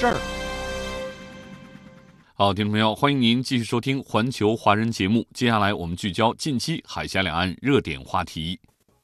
[0.00, 0.16] 事儿。
[2.32, 5.26] 好，听众朋友，欢迎您继续收听《环球华人》节目。
[5.34, 8.58] 接下来我们聚焦近期海峡两岸热点话题。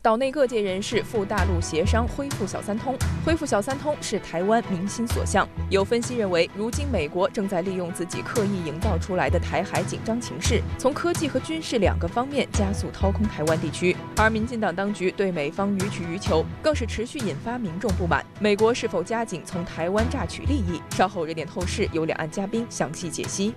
[0.07, 5.45] 岛内各界人士赴大陆协商恢复小三通，恢复小三通是台湾民心所向。
[5.69, 13.97] 有分析认为，如今美国正在利用自己刻意营造出来的台海紧张情势，从科技和军事两个方面加速掏空台湾地区。
[14.17, 18.25] 而民进党当局对美方予取予求，更是持续引发民众不满。
[18.39, 20.81] 美国是否加紧从台湾榨取利益？
[20.91, 23.57] 稍后热点透视由两岸嘉宾详细解析。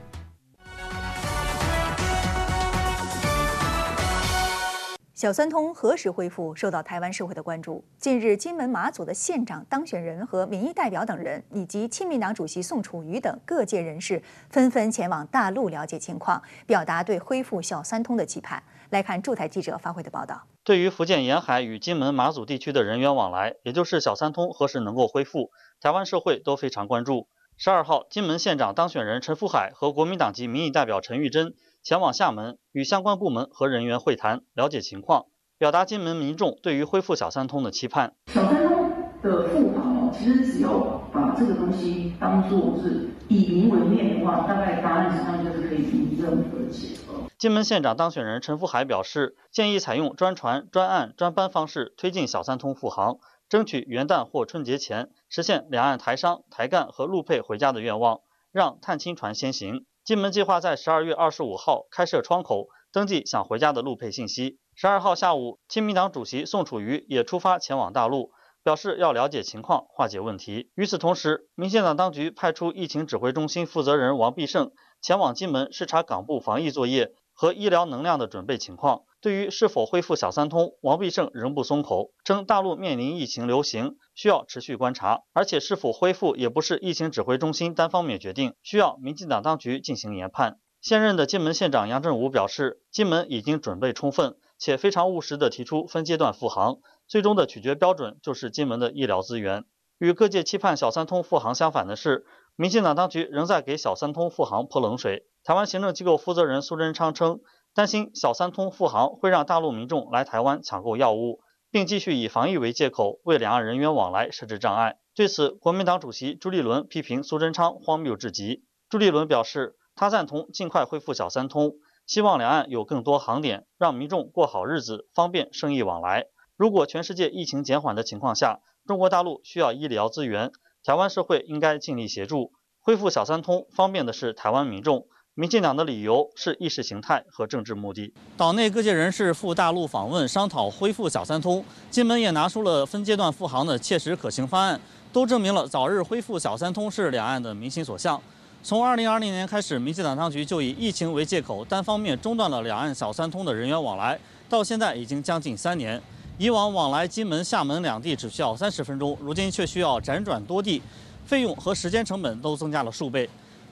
[5.20, 7.84] 小三通何时恢复，受到台湾社会的关注。
[7.98, 18.64] 近日，金门、马祖的县长当选人和民意代表等人，以及亲民党主席宋楚瑜等各界人士，纷纷前往大陆了解情况，表达对恢复小三通的期盼。
[18.92, 20.42] 来看驻台记者发回的报道。
[20.64, 27.28] 对于福建沿海与金门、马祖地区的人员往来，也就是小三通何时能够恢复，台湾社会都非常关注。
[27.58, 31.56] 十二号，金门县长当选人陈福海和国民党籍民意代表陈玉珍。
[31.82, 35.26] 前往厦门与相关部门和人员会谈，了解情况，
[35.58, 38.16] 表达金门民众对于恢复小三通的期盼。
[38.28, 38.90] 小三通
[39.22, 46.98] 的复航哦，其实只要把这个东西当做是以民为面的话，大概答案上就是可以迎刃而解。
[47.38, 58.20] 金门县长当选人陈福海表示，建议采用专船、专案、专班方式推进小三通复航，争取元旦或春节前实现两岸台商、台干和陆配回家的愿望，
[58.52, 59.86] 让探亲船先行。
[60.10, 64.58] 金门计划在十二月二十五号开设窗口，登记想回家的陆配信息。
[64.74, 68.32] 十二号下午，亲民党主席宋楚瑜也出发前往大陆，
[68.64, 70.72] 表示要了解情况，化解问题。
[70.74, 79.04] 与此同时，民进党当局派出疫情指挥中心负责人王必胜前往金门视察港部防疫作业和医疗能量的准备情况。
[79.22, 90.60] 对于是否恢复小三通，王必胜仍不松口，称大陆面临疫情流行，需要持续观察，而且是否恢复也不是疫情指挥中心单方面决定，需要民进党当局进行研判。
[90.80, 99.66] 现任的金门县长杨振武表示，金门已经准备充分，且非常务实地提出分阶段复航，最终的取决标准就是金门的医疗资源。
[99.98, 102.26] 与各界期盼小三通复航相反的是，
[102.56, 105.26] 民进党当局仍在给小三通复航泼冷水。
[105.44, 107.42] 台湾行政机构负责人苏贞昌称。
[107.74, 111.40] 担心小三通复航会让大陆民众来台湾抢购药物，
[111.72, 114.98] 并继续以防疫为借口为两岸人员往来设置障碍。
[115.16, 118.64] 对此，国民党主席朱立伦批评苏贞昌荒谬至极。
[118.90, 121.74] 朱立伦表示，他赞同尽快恢复小三通，
[122.08, 126.26] 希望两岸有更多航点，让民众过好日子，方便生意往来。
[126.58, 130.52] 如果全世界疫情减缓的情况下，中国大陆需要医疗资源，
[130.84, 135.08] 台湾社会应该尽力协助恢复小三通，方便的是台湾民众。
[135.40, 138.12] 民进党的理由是意识形态和政治目的。
[138.36, 141.64] 岛内各界人士赴大陆访问，商讨恢复小三通。
[141.90, 144.78] 金门也拿出了分阶段复航的切实可行方案，
[145.14, 148.22] 都证明了早日恢复小三通是两岸的民心所向。
[148.62, 154.20] 从2020年开始，民进党当局就以疫情为借口，单方面中断了两岸小三通的人员往来，
[154.50, 156.02] 到现在已经将近三年。
[156.38, 160.82] 以往往来金门、厦门两地只需要三十分钟，如今却需要辗转多地，
[161.24, 163.30] 费用和时间成本都增加了数倍。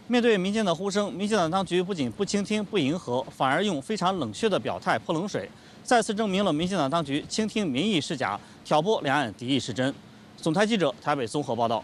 [0.09, 5.50] 面对民间的呼声，民进党当局不仅不倾听、不迎合，反而用非常冷血的表态泼冷水，
[5.84, 9.94] 再次证明了民进党当局倾听民意是假，挑拨两岸敌意是真。
[10.38, 11.84] 总台记者台北综合报道。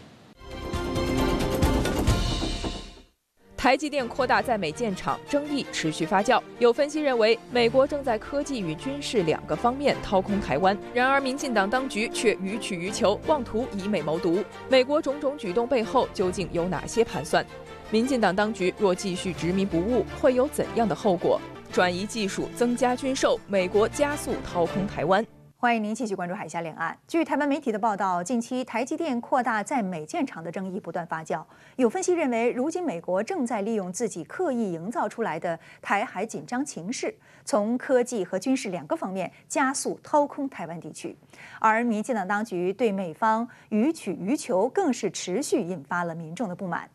[3.56, 6.38] 台积电扩大在美建厂，争议持续发酵。
[6.58, 10.76] 有分析认为，美国正在科技与军事两个方面掏空台湾。
[10.92, 14.44] 然而，民进党当局却予取予求，妄图以美谋独。
[14.68, 17.44] 美国种种举动背后究竟有哪些盘算？
[17.90, 21.40] 民进党当局若继续执迷不悟，会有怎样的后果？
[21.70, 25.24] 转移技术，增加军售，美国加速掏空台湾。
[25.56, 26.96] 欢迎您继续关注海峡两岸。
[27.08, 31.42] 据台湾媒体的报道，近期台积电扩大在美建厂的争议不断发酵。
[31.76, 37.14] 有分析认为，如今美国正在利用自己刻意营造出来的台海紧张情势，
[37.44, 41.16] 从科技和军事两个方面加速掏空台湾地区。
[41.58, 46.88] 而民进党当局对美方予取予求，更是持续引发了民众的不满。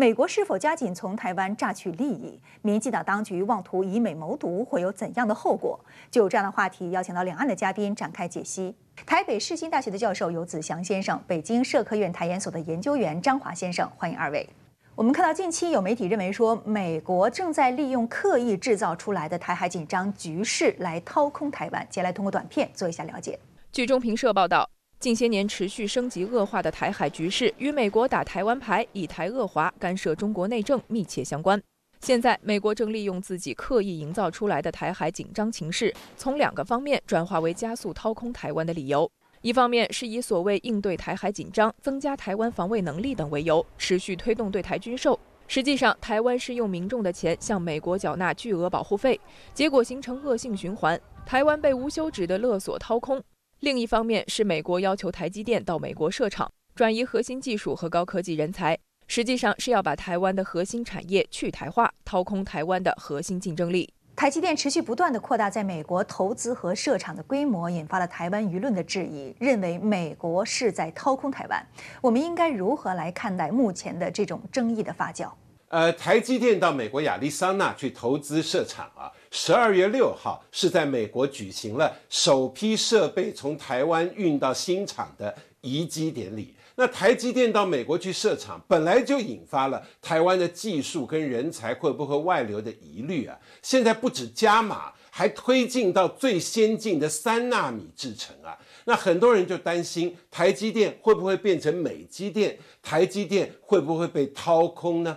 [0.00, 2.40] 美国是否加紧从台湾榨取利益？
[2.62, 5.78] 民进党当局妄图以美谋独，会有怎样的后果？
[6.10, 8.74] 就这样的话题，邀请到两岸的嘉宾展开解析。
[9.04, 14.48] 台北世新大学的教授游子祥先生，北京社科院台研所的研究员张华先生，欢迎二位。
[14.94, 21.86] 我们看到近期有媒体认为说，美国正在利用刻意制造出来的台海紧张局势来掏空台湾。
[21.90, 23.38] 接下来通过短片做一下了解。
[23.70, 24.70] 据中评社报道。
[25.00, 31.58] 近些年持续升级恶化的台海局势，与美国打台湾牌、以台遏华、干涉中国内政密切相关。
[32.02, 39.10] 现在，美国正利用自己刻意营造出来的台海紧张情势，从两个方面转化为加速掏空台湾的理由。
[39.40, 45.18] 一方面是以所谓应对台海紧张、增加台湾防卫能力等为由，持续推动对台军售。
[45.48, 49.18] 实际上，台湾是用民众的钱向美国缴纳巨额保护费，
[49.54, 53.22] 结果形成恶性循环，台湾被无休止的勒索掏空。
[53.60, 63.92] 另一方面是美国要求台积电到美国设厂，转移核心技术和高科技人才，实际上是要把台湾的核心产业去台化，掏空台湾的核心竞争力。
[64.16, 71.62] 台积电持续不断的扩大在美国投资和设厂的规模，引发了台湾舆论的质疑，认为美国是在掏空台湾。
[72.00, 75.30] 我们应该如何来看待目前的这种争议的发酵？
[75.70, 86.52] 呃，台积电到美国亚利桑那去投资设厂啊，十二月六号是在美国举行了首批设备从台湾运到新厂的移机典礼。
[86.74, 93.38] 那台积电到美国去设厂，本来就引发了台湾的技术跟人才会不会外流的疑虑啊。
[93.62, 98.58] 现在不止加码，还推进到最先进的三纳米制程啊。
[98.86, 105.16] 那很多人就担心台积电会不会变成美积电，台积电会不会被掏空呢？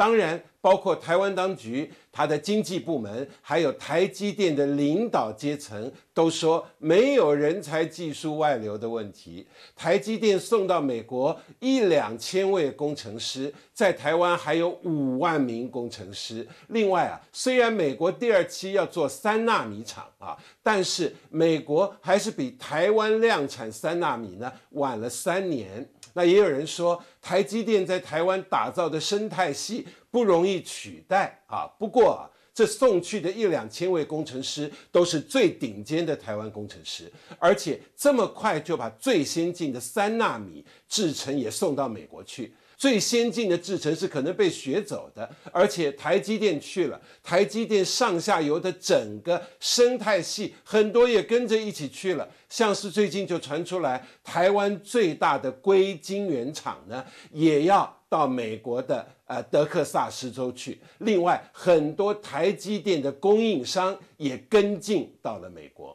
[0.00, 9.46] 当然，包括台湾当局、它的经济部门，还有台积电的领导阶层，都说没有人才技术外流的问题。
[9.76, 16.48] 台积电送到美国一两千位工程师，在台湾还有五万名工程师。
[16.68, 25.86] 另外啊，虽然美国第二期要做三纳米厂啊，但是美国还是比台湾量产三纳米呢晚了三年。
[26.12, 31.66] 那也有人说，台积电在台湾打造的生态系不容易取代啊。
[31.78, 42.52] 不过啊，这送去的一两千位工程师都是最顶尖的台湾工程师，而且这么快就把最先进的三纳米制程也送到美国去。
[42.80, 52.26] 最先进的制程是可能被学走的，而且台积电去了，台积电上下游的整个生态系很多也跟着一起去了。
[52.48, 60.80] 像是最近就传出来，台湾最大的硅晶圆厂呢，也要到美国的呃德克萨斯州去。
[61.00, 65.94] 另外，很多台积电的供应商也跟进到了美国。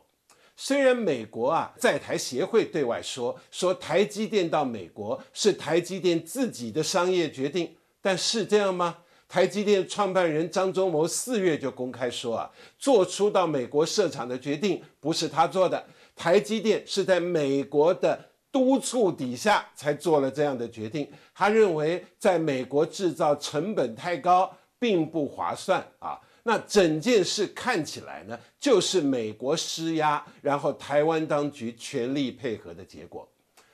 [0.56, 8.98] 虽然美国啊在台协会对外说说台积电到美国是台积电自己的商业决定，但是这样吗？
[9.28, 15.84] 台积电创办人张忠谋四月就公开说啊，做出到美国设厂的决定不是他做的，
[16.16, 21.12] 台积电是在美国的督促底下才做了这样的决定。
[21.34, 26.18] 他认为在美国制造成本太高，并不划算啊。
[26.48, 33.28] 那整件事看起来呢，就是美国施压，然后台湾当局全力配合的结果。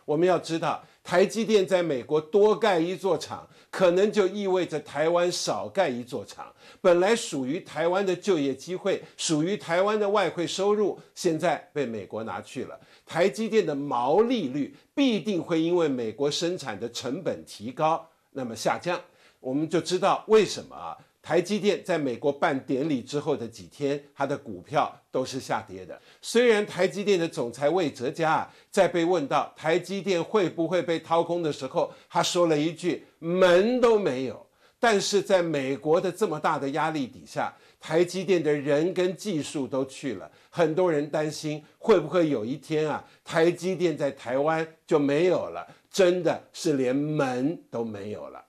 [0.05, 6.51] 我们要知道，台积电在美国多盖一座厂，可能就意味着台湾少盖一座厂。
[6.79, 12.79] 本来属于台湾的就业机会，属于台湾的外汇收入，现在被美国拿去了。
[13.05, 18.97] 台积电的毛利率必定会因为美国生产的成本提高，那么下降。
[19.41, 20.97] 我们就知道为什么啊？
[21.21, 25.99] 台积电在美国办典礼之后的几天，它的股票都是下跌的。
[26.21, 34.45] 虽然台积电的总裁魏哲嘉啊，在被问到台积电会不会被掏空的时候，他说了一句“门都没有”。
[34.79, 48.43] 但是在美国的这么大的压力底下，台积电的人跟技术都去了，很多人担心会不会有一天啊，台积电在台湾就没有了，真的是连门都没有了。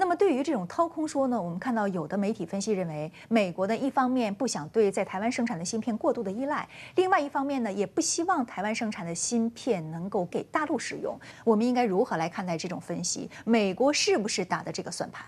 [0.00, 11.18] 那么对于这种掏空说呢，我们看到有的媒体分析认为，美国呢一方面不想对在台湾生产的芯片过度的依赖，另外一方面呢也不希望台湾生产的芯片能够给大陆使用。
[11.44, 13.28] 我们应该如何来看待这种分析？
[13.44, 15.26] 美国是不是打的这个算盘？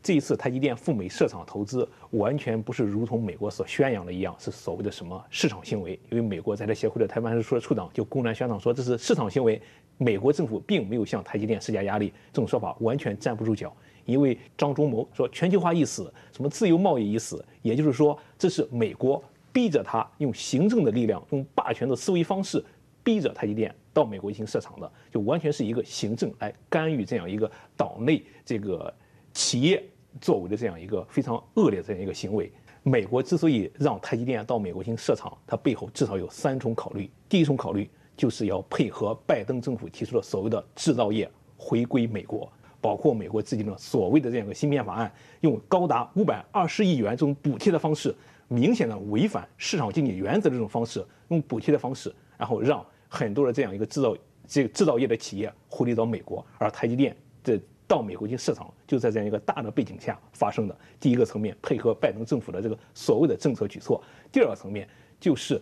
[0.00, 5.98] 这一次台积电赴美设厂投资，完全不是如同美国所宣扬的一样，是所谓的什么市场行为？
[6.10, 9.60] 因为美国在台协会的台湾事务处长就公然宣称说这是市场行为，
[9.98, 13.74] 美国政府并没有向台积电施加压力，这种说法完全站不住脚。
[14.12, 22.64] 因为张忠谋说全球化已死，什么自由贸易已死，也就是说这是美国逼着他用行政的力量，用霸权的思维方式
[23.02, 28.92] 逼着台积电到美国进行设厂的，就完全是一个行政来干预这样一个岛内这个
[29.32, 29.82] 企业
[30.20, 32.52] 作为的这样一个非常恶劣这样一个行为。
[32.82, 37.08] 美国之所以让台积电到美国进行设厂，它背后至少有三重考虑。
[37.28, 42.50] 第一重考虑就是要配合拜登政府提出的所谓的制造业回归美国，
[42.82, 45.10] 包括美国制定的所谓的这样一个芯片法案，
[45.40, 48.14] 用高达五百二十亿元这种补贴的方式，
[48.48, 54.14] 明显的违反市场经济原则的这种方式，用补贴的方式，然后让很多的这样一个制造
[54.46, 57.58] 这个制造业的企业回流到美国，而台积电这。
[57.84, 60.74] 到美国去市场，就在这样一个大的背景下发生的。
[60.98, 64.88] 第一个层面，配合拜登政府的这个所谓的政策举措；第二个层面，
[65.20, 65.60] 就是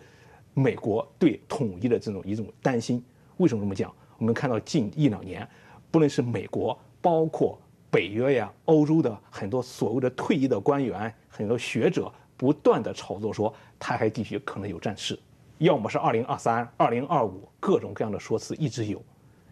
[0.55, 3.03] 美国对统一的这种一种担心。
[3.39, 3.93] 为什么这么讲？
[4.17, 5.49] 我们看到近一两年，
[5.91, 7.59] 不论是美国，包括
[7.91, 15.19] 北约呀、欧洲的很多所谓的退役的官员、很多学者，不断的炒作说台海地区可能有战事，
[15.59, 19.03] 要么是二零二三、二零二五，各种各样的说辞一直有。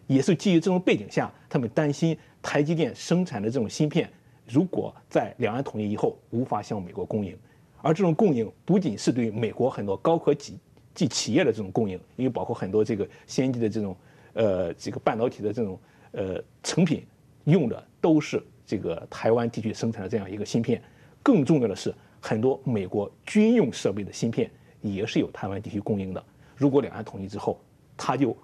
[0.07, 4.09] 也是基于这种背景下，他们担心台积电生产的这种芯片，
[4.47, 7.37] 如果在两岸统一以后无法向美国供应，
[7.81, 10.57] 而这种供应不仅是对美国很多高科技
[10.95, 13.95] 技企业的这种供应，因为包括很多这个先进的这种
[14.33, 15.79] 呃这个半导体的这种
[16.13, 17.05] 呃成品
[17.49, 20.81] 用的都是这个台湾地区生产的这样一个芯片，
[21.23, 24.49] 更重要的是很多美国军用设备的芯片
[24.81, 26.23] 也是由台湾地区供应的。
[26.55, 27.59] 如果两岸统一之后，
[27.97, 28.35] 他就。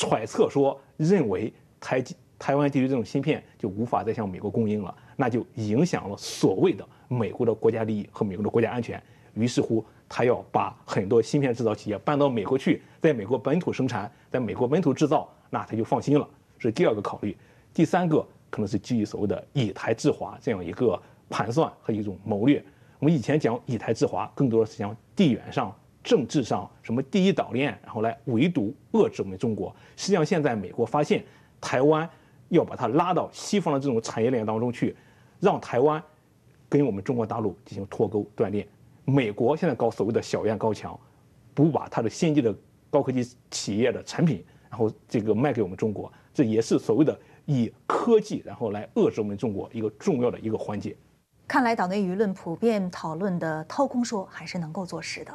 [0.00, 2.04] 揣测说，认为台
[2.38, 9.02] 台湾地区这种芯片就无法再向美国供应了，那就影响了所谓的美国的国家利益和美国的国家安全。
[9.34, 16.28] 于是乎，他要把很多芯片制造企业搬到美国去，在美国本土生产，在美国本土制造，那他就放心了。
[16.60, 17.36] 这是第二个考虑。
[17.78, 22.60] 第三个可能是基于所谓的以台制华这样一个盘算和一种谋略。
[22.98, 25.72] 我们以前讲以台制华，更多的是讲地缘上。
[26.02, 29.72] 政治上什么第一岛链，然后来围堵遏制我们中国。
[29.94, 31.24] 实际上，现在美国发现
[31.60, 32.08] 台湾
[32.48, 34.96] 要把它拉到西方的这种产业链当中去，
[35.38, 36.02] 让台湾
[36.68, 38.66] 跟我们中国大陆进行脱钩断链。
[39.04, 40.98] 美国现在搞所谓的小院高墙，
[41.54, 42.52] 不把它的先进的
[42.90, 47.16] 高科技企业的产品，然后这个卖给我们中国，这也是所谓的
[47.48, 50.94] 以科技然后来遏制我们中国一个重要的一个环节。
[51.46, 55.32] 看来岛内舆论普遍讨论的掏空说还是能够坐实的。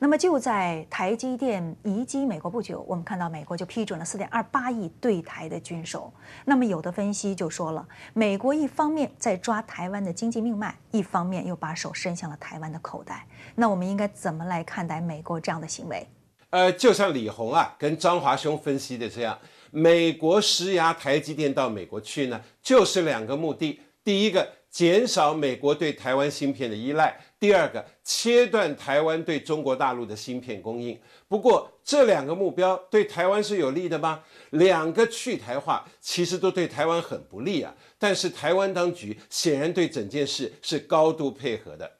[0.00, 6.12] 那么就在台积电移机美国不久，我们看到美国就批准了四点二八亿对台的军售。
[6.44, 13.24] 那么有的分析就说了，美国一方面在抓台湾的经济命脉，一方面又把手伸向了台湾的口袋。
[13.54, 16.04] 那我们应该怎么来看待美国这样的行为？
[16.50, 19.38] 呃，就像李红啊跟张华兄分析的这样，
[19.74, 23.80] 美国施压台积电到美国去呢，就是两个目的。
[24.04, 27.18] 第一个，减少美国对台湾芯片的依赖。
[27.40, 30.96] 第二个，切断台湾对中国大陆的芯片供应。
[31.26, 34.22] 不过，这两个目标对台湾是有利的吗？
[34.50, 37.74] 两个去台化其实都对台湾很不利啊。
[37.98, 41.90] 但是，台湾当局显然对整件事是高度配合的。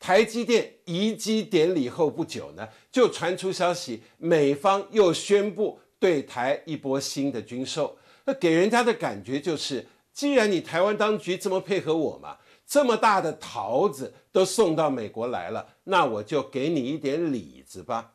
[0.00, 7.96] 台积电移机典礼后不久呢，就传出消息，美方又宣布对台一波新的军售。
[8.24, 12.38] 那给人家的感觉就是，既然你台湾当局这么配合我嘛。
[12.64, 18.14] 这么大的桃子都送到美国来了，那我就给你一点李子吧。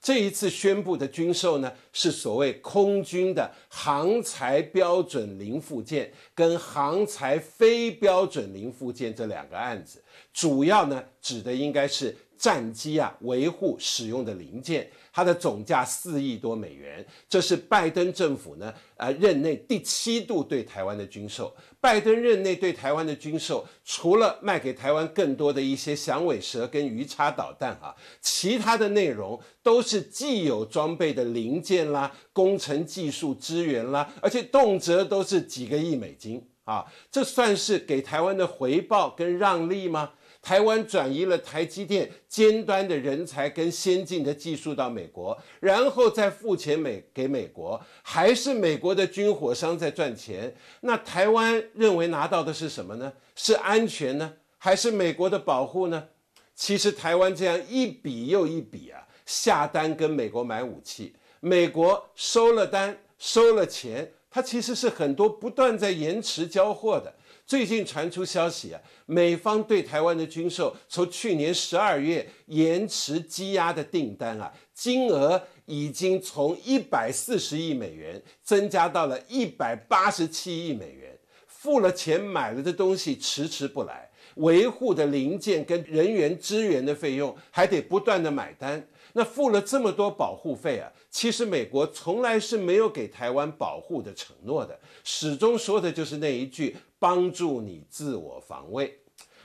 [0.00, 14.90] 这一次宣布的军售呢，是所谓空军的航材标准零附件跟航材非标准零附件这两个案子，主要呢指的应该是战机啊维护使用的零件。
[15.12, 21.54] 它的总价四亿多美元，这是拜登政府呢，呃，任内第七度对台湾的军售。
[21.80, 40.12] 拜登任内对台湾的军售，除了卖给台湾更多的一些响尾蛇跟鱼叉导弹啊，其他的内容都是既有装备的零件啦、工程技术支援啦，而且动辄都是几个亿美金啊，这算是给台湾的回报跟让利吗？
[40.42, 50.54] 台湾转移了台积电尖端的人才跟先进的技术到美国，然后再付钱美给美国，还是美国的军火商在赚钱？
[50.80, 53.12] 那台湾认为拿到的是什么呢？
[53.36, 56.08] 是安全呢，还是美国的保护呢？
[56.54, 67.14] 其实台湾这样一笔又一笔啊，下单跟美国买武器，美国收了单收了钱，它其实是很多不断在延迟交货的。
[67.50, 81.10] 最近传出消息啊，美方对台湾的军售从去年十二月延迟积压的订单啊，金额已经从一百四十亿美元增加到了一百八十七亿美元。
[81.48, 88.88] 付了钱买了的东西迟迟不来，维护的零件跟人员支援的费用还得不断的买单。
[89.14, 98.96] 那付了这么多保护费啊，其实美国从来是没有给台湾保护的承诺的，始终说的就是那一句帮助你自我防卫。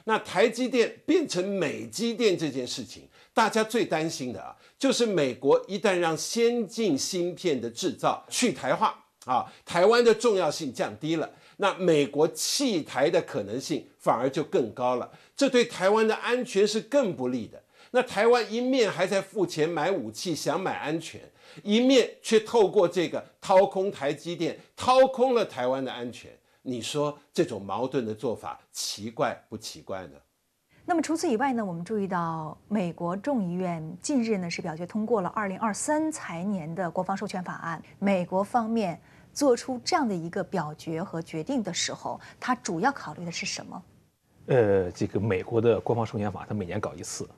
[0.04, 17.60] 那台积电变成美积电这件事情，大家最担心的啊，就是美国一旦让先进芯片的制造去台化啊，台湾的重要性降低了，那美国弃台的可能性反而就更高了，这对台湾的安全是更不利的。
[17.90, 21.22] 那台湾一面还在付钱买武器，想买安全，
[21.64, 26.30] 一面却透过这个掏空台积电，掏空了台湾的安全。
[26.68, 30.18] 你说这种矛盾的做法奇怪不奇怪呢？
[30.84, 31.64] 那么除此以外呢？
[31.64, 37.80] 我们注意到美国众议院近日呢是表决通过了二零二三财年的国防授权法案。
[38.00, 39.00] 美国方面
[39.32, 43.84] 做出这样的一个表决和决定的时候，它主要考虑的是什么？
[44.48, 47.30] 呃，这个美国的国防授权法，它每年搞一次。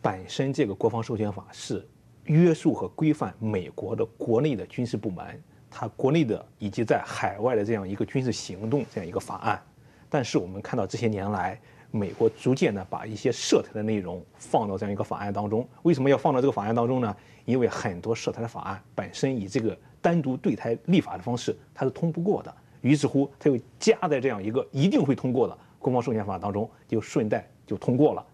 [0.00, 1.84] 本身这个国防授权法是
[2.26, 9.62] 约束和规范美国的国内的军事部门，它国内的以及在海外的这样一个军事行动这样一个法案。
[10.08, 11.60] 但是我们看到这些年来，
[11.90, 15.66] 美国逐渐的把一些涉台的内容放到这样一个法案当中。
[15.82, 17.16] 为什么要放到这个法案当中呢？
[17.44, 22.54] 因为很多涉台的法案本身以这个单独对台立法的方式，它是通不过的。
[22.80, 28.24] 于是乎，它又加在这样一个一定会通过的国防授权法当中，就顺带就通过了。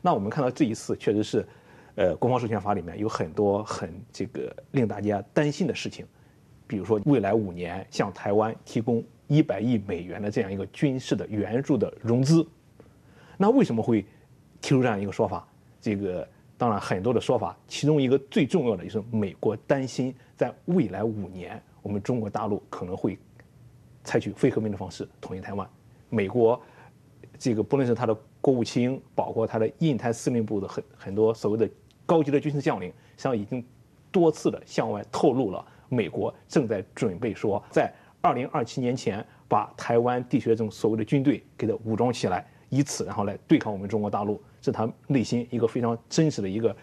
[0.00, 1.46] 那我们看到这一次确实是，
[1.96, 6.06] 呃，国防授权法里面有很多很这个令大家担心的事情，
[6.70, 12.46] 比如说未来五年向台湾提供一百亿美元的这样一个军事的援助的融资，
[13.36, 14.06] 那为什么会
[14.60, 15.44] 提出这样一个说法？
[15.80, 16.24] 这个
[16.56, 23.18] 当然很多的说法，其中一个最重要的就是美国担心在未来五年我们中国大陆可能会
[24.04, 25.68] 采取非和平的方式统一台湾，
[26.08, 26.60] 美国
[27.36, 28.16] 这个不论是他的。
[28.42, 31.68] 国务卿包括他的印太司令部的很很多所谓的
[32.06, 33.62] 高级的军事将领，实际上已经
[34.10, 37.92] 多次的向外透露了，美国正在准备说，在
[38.22, 46.76] 二零二七年前把台湾地区的这种所谓的军队给它武装起来，以此然后来对抗我们中国大陆，是他内心一个非常真实的一个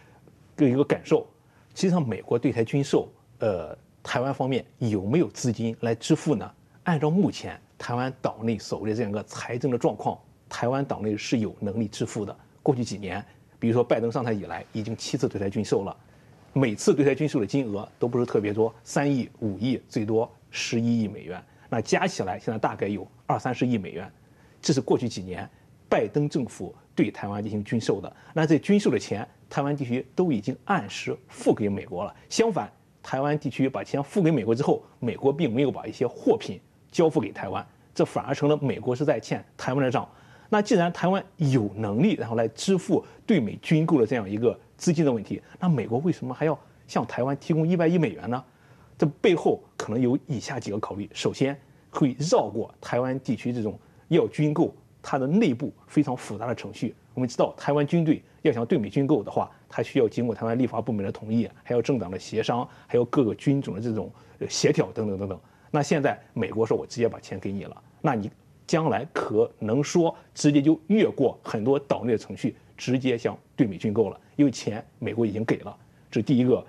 [0.58, 1.26] 一个感受。
[1.74, 3.08] 实际上，美国对台军售，
[3.40, 6.52] 呃，台湾方面有没有资金来支付呢？
[6.84, 10.18] 按照目前台湾岛内所谓的这样一个财政的状况。
[10.50, 12.34] 台湾岛内是有能力支付的。
[12.64, 13.24] 过去几年，
[13.60, 15.96] 比如说拜登上台以来，已经七次对台军售了，
[16.58, 21.40] 每次对台军售的金额都不是特别多，三亿、五亿，最多十一亿美元。
[21.70, 24.12] 那加起来，现在大概有二三十亿美元。
[24.60, 25.48] 这是过去几年
[25.88, 28.12] 拜登政府对台湾进行军售的。
[28.34, 32.16] 那这军售的钱，台湾地区都已经按时付给美国了。
[32.28, 32.68] 相反，
[33.04, 36.60] 台湾地区把钱付给美国之后，美国并没有把一些货品
[36.92, 40.10] 交付给台湾，这反而成了美国是在欠台湾的账。
[40.50, 46.58] 那既然台湾有能力，然后来支付对美军购的这样一个资金的问题，那美国为什么还要
[46.88, 48.44] 向台湾提供一百亿美元呢？
[48.98, 51.60] 这背后可能有以下几个考虑：首先，
[51.92, 56.96] 会绕过台湾地区这种要军购它的内部非常复杂的程序。
[57.14, 64.12] 我们知道，台湾军队要想对美军购的话，它需要经过台湾立法部门的同意，还有政党的协商，还有各个军种的这种
[64.48, 65.40] 协调等等等等。
[65.70, 68.32] 那现在美国说我直接把钱给你了，那你？
[68.68, 75.76] 将来可能说直接就越过很多岛内的程序，直接向对美军购了，因为钱美国已经给了，
[76.12, 76.64] 这是第一个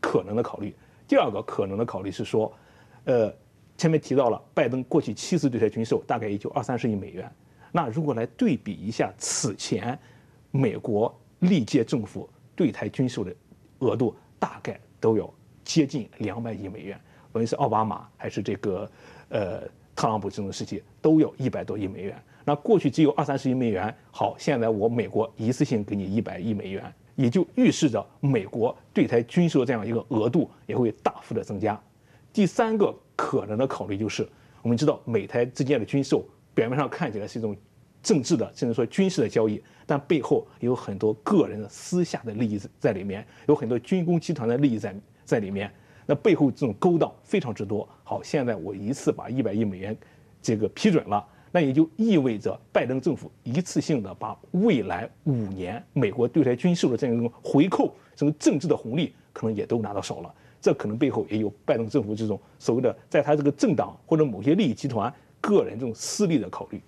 [0.00, 0.72] 可能的考虑。
[1.08, 2.50] 第二个可能的考虑是说，
[3.04, 3.34] 呃，
[3.76, 7.28] 前面提到了拜登过去七次对台军售大概也就二三十亿美元，
[7.72, 9.98] 那如果来对比一下此前
[10.52, 13.34] 美国历届政府对台军售的
[13.80, 16.96] 额度，大概都有接近两百亿美元，
[17.32, 18.88] 无论是奥巴马还是这个
[19.28, 19.62] 呃。
[19.94, 31.80] 特朗普这种时期都要一百多亿美元，那过去只有二三十亿美元，好，现在我美国一次性给你一百亿美元，也就预示着美国对台军售这样一个额度也会大幅的增加。
[32.32, 34.26] 第三个可能的考虑就是，
[34.62, 36.24] 我们知道美台之间的军售
[36.54, 37.54] 表面上看起来是一种
[38.02, 45.70] 政治的甚至说军事的交易，但背后有很多个人的私下的利益在里面，有很多军工集团的利益在在里面。
[46.12, 47.88] 那背后这种勾当非常之多。
[48.04, 49.96] 好，现在我一次把一百亿美元
[50.42, 60.34] 这个批准了，那也就意味着拜登政府一次性的把未来五年美国对台军售的这样一种回扣、这种政治的红利，可能也都拿到手了。
[60.60, 66.78] 这可能背后也有拜登政府这种所谓的在他这个政党或者某些利益集团个人这种私利的考虑。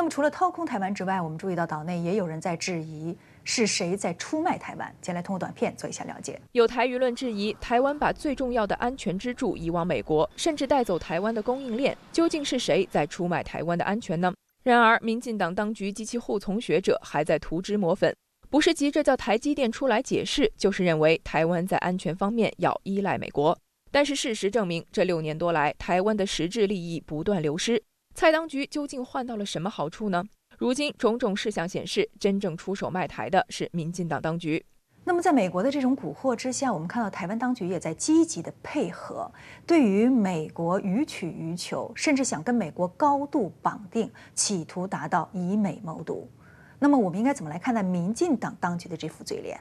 [0.00, 3.14] 那么，除了掏空台湾之外，我们注意到岛内也有人在质疑。
[3.44, 4.94] 是谁在出卖台湾？
[5.02, 6.40] 先来通过短片做一下了解。
[6.52, 11.94] 有台舆论质疑，台湾把最重要的安全支柱移往美国，甚至带走台湾的供应链。
[12.12, 14.32] 究竟是谁在出卖台湾的安全呢？
[14.62, 18.16] 然而，民进党当局及其护从学者还在涂脂抹粉。
[18.48, 23.58] 不是急着叫台积电出来解释，就是认为台湾在安全方面要依赖美国。
[23.90, 27.82] 但是事实证明，这六年多来，台湾的实质利益不断流失。
[28.14, 30.24] 蔡当局究竟换到了什么好处呢？
[30.58, 34.64] 如今种种事项显示，真正出手卖台的是民进党当局。
[35.04, 39.32] 那么，在美国的这种蛊惑之下，我们看到台湾当局也在积极的配合，
[39.66, 46.30] 对于美国予取予求，甚至想跟美国高度绑定，企图达到以美谋独。
[46.78, 49.58] 那么，我们应该怎么来看待民进党当局的这副嘴脸？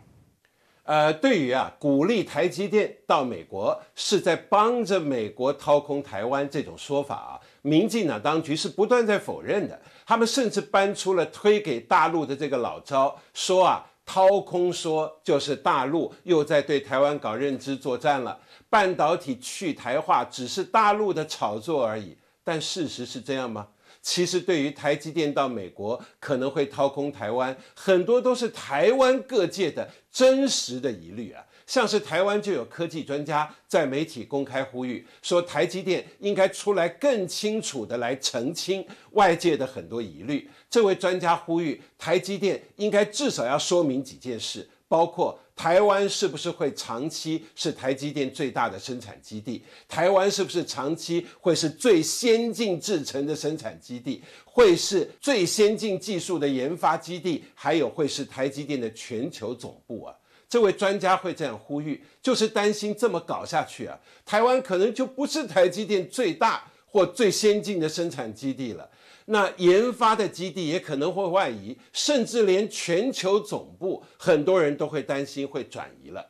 [0.84, 9.80] 呃，对于啊，鼓励台积电到美国是在帮着美国掏空台湾这种说法啊，民进党当局是不断在否认的。
[10.06, 13.86] 他们甚至搬出了推给大陆的这个老招，说啊。
[14.12, 22.18] 掏空说就是大陆又在对台湾搞认知作战了，半导体去台化只是大陆的炒作而已。
[22.44, 23.68] 但事实是这样吗？
[24.02, 31.46] 其实对于台积电到美国可能会掏空台湾，很多都是台湾各界的真实的疑虑啊。
[31.70, 40.50] 像是台湾就有科技专家在媒体公开呼吁，说台积电应该出来更清楚的来澄清外界的很多疑虑。
[40.68, 60.16] 这位专家呼吁，台积电应该至少要说明几件事，包括台湾是不是会长期是台积电最大的生产基地，台湾是不是长期会是最先进制程的生产基地，会是最先进技术的研发基地，还有会是台积电的全球总部啊。
[60.50, 68.90] 这位专家会这样呼吁，就是担心这么搞下去啊，台湾可能就不是台积电最大或最先进的生产基地了。
[69.26, 76.28] 那研发的基地也可能会外移，甚至连全球总部，很多人都会担心会转移了。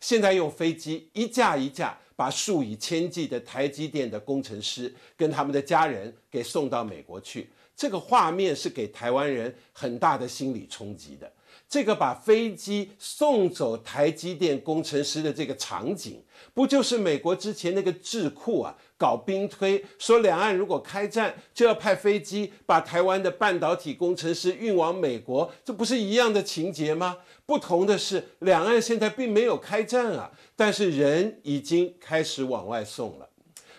[0.00, 11.28] 现在用飞机一架一架把数以千计的台积电的工程师跟他们的家人给送到美国去，这个画面是给台湾人很大的心理冲击的。
[11.68, 16.22] 这个把飞机送走台积电工程师的这个场景，
[16.54, 27.18] 不就是美国之前那个智库啊搞兵推，说两岸如果开战就要派飞机把台湾的半导体工程师运往美国，这不是一样的情节吗？
[27.44, 33.28] 不同的是，两岸现在并没有开战啊，但是人已经开始往外送了。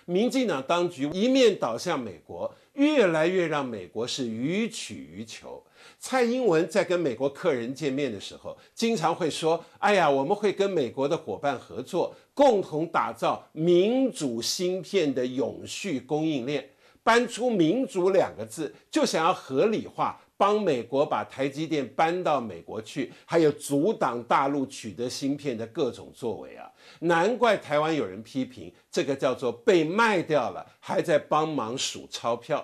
[0.05, 5.63] 民进党当局一面倒向美国，越来越让美国是予取予求。
[5.99, 16.69] 蔡英文在跟美国客人见面的时候，经常会说：“哎呀，我们会跟美国的伙伴合作，共同打造民主芯片的永续供应链。”
[17.03, 26.71] 搬出“民主”两个字，就想要合理化帮美国把台积电搬到美国去，还有阻挡大陆取得芯片的各种作为啊！
[26.99, 32.63] 难怪台湾有人批评，这个叫做被卖掉了，还在帮忙数钞票。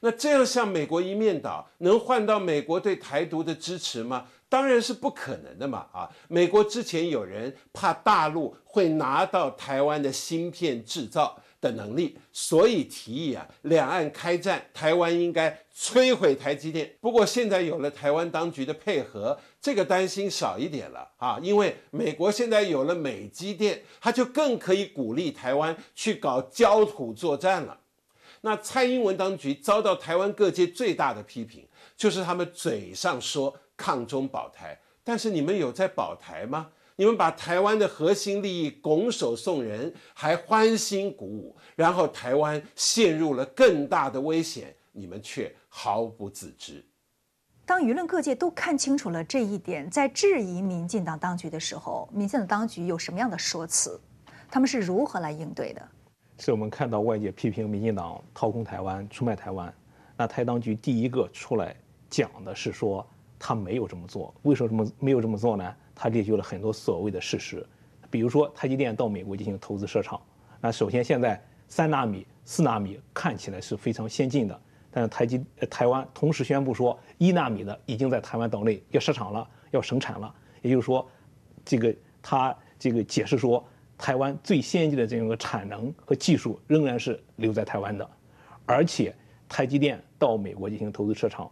[0.00, 4.26] 那这样向美国一面倒，能换到美国对台独的支持吗？
[4.48, 5.86] 当然是不可能的嘛！
[5.92, 16.94] 啊，美国之前有人怕大陆会拿到台湾的芯片制造的能力，所以提议啊，两岸开战，台湾应该摧毁台积电。
[17.00, 27.80] 不过现在有了台湾当局的配合，这个担心少一点了啊，因为美国现在有了美积电，他就更可以鼓励台湾去搞焦土作战了。
[28.42, 36.68] 那蔡英文当局遭到台湾各界最大的批评，就是他们嘴上说抗中保台，但是你们有在保台吗？
[36.96, 46.84] 你们把台湾的核心利益拱手送人，还欢欣鼓舞，然后台湾陷入了更大的危险，你们却毫不自知。
[47.66, 54.00] 当舆论各界都看清楚了这一点，在质疑民进党当局的时候，民进党当局有什么样的说辞？
[54.48, 55.88] 他们是如何来应对的？
[56.38, 59.74] 是我们看到外界批评民进党掏空台湾、出卖台湾，
[60.16, 61.74] 那台当局第一个出来
[62.08, 63.04] 讲的是说
[63.36, 64.32] 他没有这么做。
[64.42, 65.74] 为什么这么没有这么做呢？
[65.94, 67.66] 他列举了很多所谓的事实，
[68.10, 70.20] 比如说台积电到美国进行投资设厂。
[70.60, 80.34] 那首先现在三纳米、四纳米看起来是非常先进的，但是台积台湾同时宣布说一纳米的已经在台湾岛内要设厂了、要生产了。
[80.62, 81.08] 也就是说，
[81.64, 83.64] 这个他这个解释说。
[83.96, 88.06] 台湾最先进的这样一个产能和技术仍然是留在台湾的，
[88.66, 89.14] 而且
[89.48, 91.48] 台积电到美国进行投资设厂，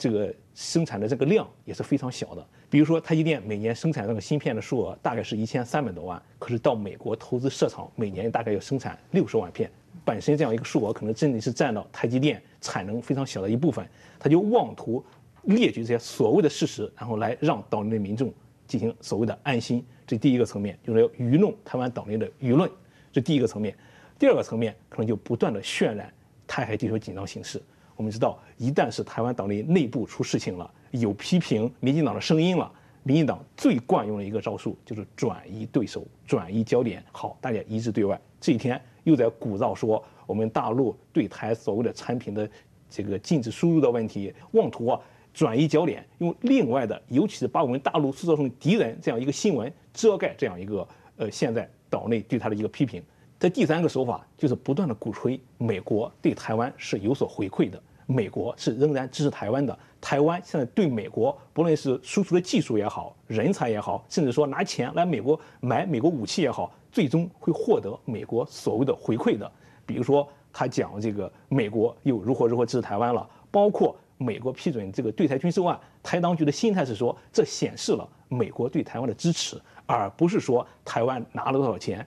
[0.00, 2.44] 这个生产的这个量也是非常小的。
[2.70, 9.70] 比如说，台积电每年生产那个芯片的数额大概是一千三百多万，可是到美国投资设厂，每年大概要生产六十万片。
[10.02, 13.86] 本身这样一个数额可能真的是占到台积电产能非常小的一部分，
[14.18, 15.04] 他就妄图
[15.42, 18.32] 列举这些所谓的事实，然后来让岛内的民众
[18.66, 19.84] 进行所谓的安心。
[20.06, 22.68] 这第一个层面就是要愚弄台湾岛内的舆论，
[23.12, 23.76] 这第一个层面。
[24.18, 26.12] 第二个层面可能就不断的渲染
[26.46, 27.60] 台海地区紧张形势。
[28.00, 37.04] 我们知道，一旦是台湾岛内内部出事情了，有批评民进党的声音了，民进党最惯用的一个招数就是转移对手、转移焦点。
[37.12, 38.18] 好，大家一致对外。
[38.40, 42.48] 这一天又在鼓噪说我们大陆对台所谓的产品的
[42.88, 44.98] 这个禁止输入的问题，妄图啊
[45.34, 53.02] 转移焦点，用另外的，尤其是把我们大陆塑造成敌人这样一个新闻遮盖这样一个呃现在岛内对他的一个批评。
[53.38, 59.78] 这第三个手法就是不断的鼓吹美国对台湾是有所回馈的，美国是仍然支持台湾的。
[60.00, 69.50] 台湾现在对美国，不论是输出的技术也好，人才也好，甚至说拿钱来美国买美国武器也好，最终会获得美国所谓的回馈的。
[69.86, 82.06] 比如说他讲这个美国又如何如何支持台湾了，包括美国批准这个对台军售案，台当局的心态是说这显示了美国对台湾的支持，而不是说台湾拿了多少钱。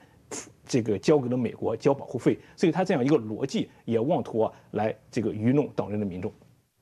[0.65, 6.31] 这个交给了美国交保护费，所以他这样一个逻辑也妄图啊来这个愚弄党人的民众。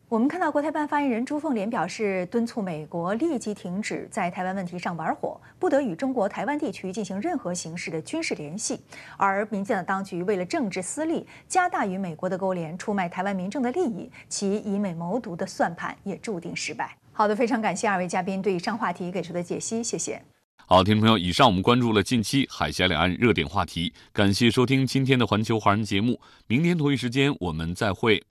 [0.07, 8.81] 我们看到国台办发言人朱凤莲表示，敦促美国立即停止在台湾问题上玩火，不得与中国台湾地区进行任何形式的军事联系。
[9.15, 16.97] 而民进党当局为了政治私利，加大与美国的勾连，出卖台湾民众的利益，其以美谋独的算盘也注定失败。
[17.13, 20.21] 好的，非常感谢二位嘉宾对以上话题给出的解析，谢谢。
[20.71, 28.23] 好，听众朋友，以上我们关注了近期海峡两岸热点话题，感谢收听今天的环球华人节目，明天同一时间我们再会。